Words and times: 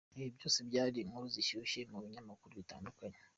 Ibi 0.19 0.29
byose, 0.37 0.59
byari 0.69 0.97
inkuru 0.99 1.25
zishyushye 1.35 1.79
mu 1.91 1.97
binyamakuru 2.03 2.51
bitandukanye. 2.61 3.17